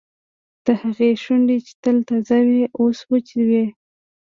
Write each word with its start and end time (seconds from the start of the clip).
د 0.65 0.67
هغې 0.81 1.09
شونډې 1.23 1.57
چې 1.65 1.73
تل 1.83 1.97
تازه 2.07 2.37
وې 2.47 2.63
اوس 2.79 2.97
وچې 3.09 3.41
وې 3.49 3.65